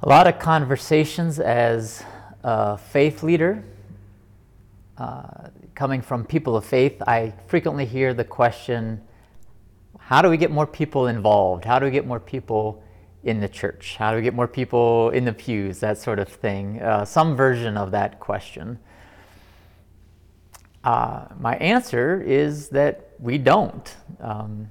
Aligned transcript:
A 0.00 0.08
lot 0.08 0.28
of 0.28 0.38
conversations 0.38 1.40
as 1.40 2.04
a 2.44 2.78
faith 2.78 3.24
leader, 3.24 3.64
uh, 4.96 5.48
coming 5.74 6.02
from 6.02 6.24
people 6.24 6.56
of 6.56 6.64
faith, 6.64 7.02
I 7.02 7.34
frequently 7.48 7.84
hear 7.84 8.14
the 8.14 8.22
question 8.22 9.00
how 9.98 10.22
do 10.22 10.30
we 10.30 10.36
get 10.36 10.52
more 10.52 10.68
people 10.68 11.08
involved? 11.08 11.64
How 11.64 11.80
do 11.80 11.84
we 11.84 11.90
get 11.90 12.06
more 12.06 12.20
people 12.20 12.80
in 13.24 13.40
the 13.40 13.48
church? 13.48 13.96
How 13.96 14.12
do 14.12 14.18
we 14.18 14.22
get 14.22 14.34
more 14.34 14.46
people 14.46 15.10
in 15.10 15.24
the 15.24 15.32
pews? 15.32 15.80
That 15.80 15.98
sort 15.98 16.20
of 16.20 16.28
thing. 16.28 16.80
Uh, 16.80 17.04
some 17.04 17.34
version 17.34 17.76
of 17.76 17.90
that 17.90 18.20
question. 18.20 18.78
Uh, 20.84 21.26
my 21.40 21.56
answer 21.56 22.22
is 22.22 22.68
that 22.68 23.10
we 23.18 23.36
don't. 23.36 23.96
Um, 24.20 24.70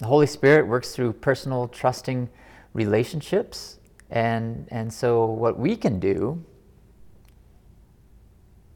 the 0.00 0.06
Holy 0.06 0.26
Spirit 0.26 0.66
works 0.66 0.94
through 0.94 1.14
personal, 1.14 1.66
trusting 1.66 2.28
relationships. 2.74 3.78
And, 4.10 4.68
and 4.70 4.92
so, 4.92 5.24
what 5.24 5.58
we 5.58 5.76
can 5.76 5.98
do 5.98 6.44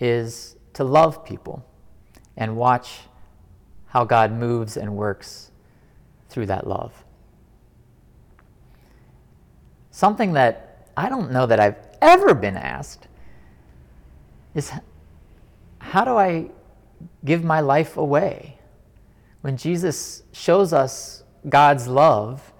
is 0.00 0.56
to 0.72 0.82
love 0.82 1.24
people 1.24 1.64
and 2.36 2.56
watch 2.56 3.00
how 3.86 4.04
God 4.04 4.32
moves 4.32 4.76
and 4.76 4.96
works 4.96 5.52
through 6.28 6.46
that 6.46 6.66
love. 6.66 7.04
Something 9.90 10.32
that 10.32 10.88
I 10.96 11.08
don't 11.08 11.30
know 11.30 11.46
that 11.46 11.60
I've 11.60 11.76
ever 12.00 12.34
been 12.34 12.56
asked 12.56 13.06
is 14.54 14.72
how 15.78 16.04
do 16.04 16.16
I 16.16 16.50
give 17.24 17.44
my 17.44 17.60
life 17.60 17.96
away? 17.96 18.58
When 19.42 19.56
Jesus 19.56 20.22
shows 20.32 20.72
us 20.72 21.24
God's 21.48 21.86
love 21.86 22.51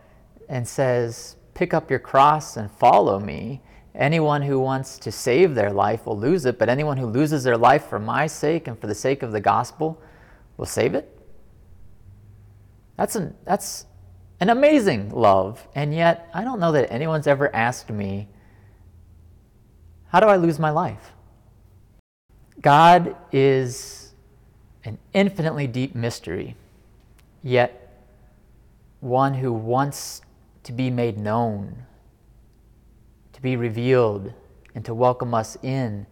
and 0.48 0.66
says, 0.66 1.36
Pick 1.54 1.74
up 1.74 1.90
your 1.90 1.98
cross 1.98 2.56
and 2.56 2.70
follow 2.70 3.20
me, 3.20 3.60
anyone 3.94 4.42
who 4.42 4.58
wants 4.58 4.98
to 5.00 5.12
save 5.12 5.54
their 5.54 5.70
life 5.70 6.06
will 6.06 6.18
lose 6.18 6.46
it, 6.46 6.58
but 6.58 6.68
anyone 6.68 6.96
who 6.96 7.06
loses 7.06 7.44
their 7.44 7.58
life 7.58 7.86
for 7.86 7.98
my 7.98 8.26
sake 8.26 8.68
and 8.68 8.78
for 8.78 8.86
the 8.86 8.94
sake 8.94 9.22
of 9.22 9.32
the 9.32 9.40
gospel 9.40 10.00
will 10.56 10.66
save 10.66 10.94
it. 10.94 11.18
That's 12.96 13.16
an, 13.16 13.34
that's 13.44 13.86
an 14.40 14.48
amazing 14.48 15.10
love. 15.10 15.66
And 15.74 15.94
yet, 15.94 16.28
I 16.32 16.44
don't 16.44 16.60
know 16.60 16.72
that 16.72 16.90
anyone's 16.92 17.26
ever 17.26 17.54
asked 17.54 17.90
me, 17.90 18.28
How 20.08 20.20
do 20.20 20.26
I 20.26 20.36
lose 20.36 20.58
my 20.58 20.70
life? 20.70 21.12
God 22.60 23.16
is 23.30 24.14
an 24.84 24.98
infinitely 25.12 25.66
deep 25.66 25.94
mystery, 25.94 26.56
yet 27.42 28.04
one 29.00 29.34
who 29.34 29.52
wants 29.52 30.22
to 30.64 30.72
be 30.72 30.90
made 30.90 31.18
known, 31.18 31.84
to 33.32 33.42
be 33.42 33.56
revealed, 33.56 34.32
and 34.74 34.84
to 34.84 34.94
welcome 34.94 35.34
us 35.34 35.56
in. 35.62 36.06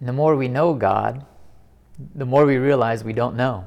And 0.00 0.08
the 0.08 0.12
more 0.12 0.36
we 0.36 0.48
know 0.48 0.74
God, 0.74 1.24
the 2.14 2.26
more 2.26 2.46
we 2.46 2.56
realize 2.56 3.04
we 3.04 3.12
don't 3.12 3.36
know. 3.36 3.66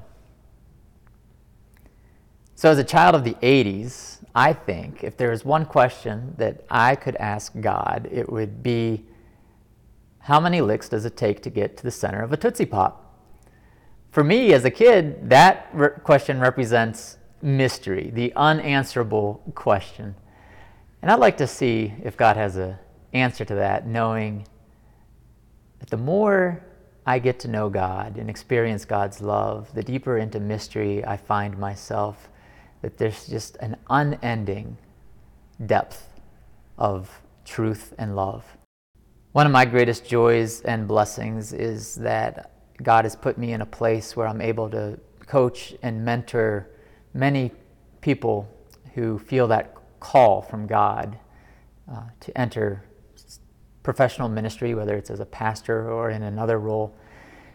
So, 2.56 2.70
as 2.70 2.78
a 2.78 2.84
child 2.84 3.16
of 3.16 3.23
the 3.23 3.34
80s, 3.36 4.20
I 4.34 4.54
think 4.54 5.04
if 5.04 5.17
there 5.17 5.30
was 5.30 5.44
one 5.44 5.66
question 5.66 6.36
that 6.38 6.64
I 6.70 6.95
could 6.95 7.17
ask 7.17 7.54
God, 7.60 8.08
it 8.12 8.32
would 8.32 8.64
be 8.64 9.06
how 10.20 10.39
many 10.39 10.62
licks 10.62 10.89
does 10.89 11.06
it 11.06 11.17
take 11.17 11.42
to 11.44 11.50
get 11.50 11.78
to 11.78 11.84
the 11.84 11.92
center 11.92 12.22
of 12.23 12.32
a 12.34 12.38
Tootsie 12.38 12.66
Pop? 12.66 13.02
For 14.10 14.23
me 14.23 14.54
as 14.54 14.64
a 14.64 14.72
kid, 14.72 15.30
that 15.30 15.67
re- 15.73 15.89
question 16.04 16.39
represents 16.39 17.17
mystery, 17.46 18.10
the 18.12 18.34
unanswerable 18.36 19.42
question. 19.54 20.16
And 21.02 21.12
I'd 21.12 21.20
like 21.20 21.38
to 21.38 21.48
see 21.48 21.94
if 22.04 22.18
God 22.18 22.36
has 22.36 22.56
an 22.58 22.78
answer 23.14 23.46
to 23.46 23.56
that, 23.56 23.86
knowing 23.86 24.48
that 25.80 25.89
the 25.92 25.98
more 25.98 26.66
I 27.05 27.20
get 27.20 27.39
to 27.42 27.48
know 27.48 27.70
God 27.70 28.17
and 28.17 28.30
experience 28.30 28.84
God's 28.84 29.22
love, 29.22 29.72
the 29.76 29.84
deeper 29.84 30.17
into 30.17 30.39
mystery 30.39 31.05
I 31.05 31.17
find 31.17 31.58
myself 31.58 32.30
that 32.82 32.98
there's 32.98 33.28
just 33.28 33.58
an 33.58 33.78
unending 33.89 34.78
depth 35.64 36.10
of 36.80 37.22
truth 37.45 37.94
and 38.00 38.16
love. 38.16 38.44
One 39.34 39.45
of 39.45 39.52
my 39.52 39.66
greatest 39.66 40.05
joys 40.05 40.61
and 40.61 40.88
blessings 40.88 41.54
is 41.54 41.95
that 41.95 42.52
God 42.82 43.05
has 43.05 43.16
put 43.16 43.38
me 43.38 43.54
in 43.54 43.61
a 43.61 43.66
place 43.66 44.16
where 44.16 44.28
I'm 44.28 44.42
able 44.42 44.70
to 44.72 45.00
coach 45.28 45.76
and 45.84 46.04
mentor 46.04 46.70
many 47.15 47.49
people 48.02 48.48
who 48.93 49.17
feel 49.17 49.48
that 49.48 49.73
call 49.99 50.42
from 50.42 50.67
God 50.67 51.17
uh, 51.92 52.03
to 52.20 52.37
enter 52.37 52.83
professional 53.81 54.30
ministry, 54.30 54.76
whether 54.76 54.95
it's 54.95 55.09
as 55.09 55.20
a 55.20 55.25
pastor 55.25 55.89
or 55.89 56.11
in 56.11 56.21
another 56.21 56.59
role. 56.59 56.93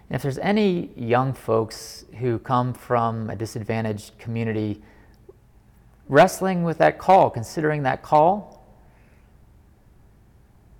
And 0.09 0.16
if 0.16 0.22
there's 0.22 0.38
any 0.38 0.91
young 0.97 1.32
folks 1.32 2.04
who 2.19 2.38
come 2.41 2.72
from 2.72 3.31
a 3.31 3.37
disadvantaged 3.37 4.19
community 4.19 4.82
wrestling 6.09 6.65
with 6.65 6.78
that 6.78 6.99
call, 6.99 7.31
considering 7.31 7.84
that 7.84 8.03
call? 8.03 8.65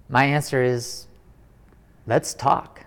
My 0.08 0.24
answer 0.24 0.62
is 0.62 1.06
let's 2.06 2.34
talk. 2.34 2.84